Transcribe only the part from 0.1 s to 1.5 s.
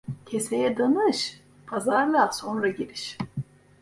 Keseye danış,